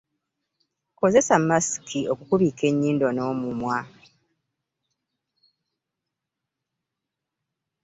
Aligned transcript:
Kozesa 0.99 1.35
masiki 1.47 1.99
okubikka 2.13 2.63
ennyindo 2.71 3.07
n'omumwa. 3.11 3.79